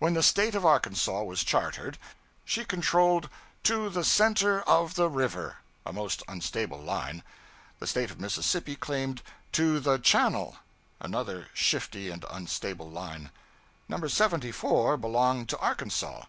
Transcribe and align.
When 0.00 0.12
the 0.12 0.22
State 0.22 0.54
of 0.54 0.66
Arkansas 0.66 1.22
was 1.22 1.42
chartered, 1.42 1.96
she 2.44 2.62
controlled 2.62 3.30
'to 3.62 3.88
the 3.88 4.04
center 4.04 4.60
of 4.64 4.96
the 4.96 5.08
river' 5.08 5.60
a 5.86 5.94
most 5.94 6.22
unstable 6.28 6.78
line. 6.78 7.22
The 7.78 7.86
State 7.86 8.10
of 8.10 8.20
Mississippi 8.20 8.76
claimed 8.76 9.22
'to 9.52 9.80
the 9.80 9.96
channel' 9.96 10.56
another 11.00 11.48
shifty 11.54 12.10
and 12.10 12.22
unstable 12.28 12.90
line. 12.90 13.30
No. 13.88 14.06
74 14.06 14.98
belonged 14.98 15.48
to 15.48 15.58
Arkansas. 15.58 16.24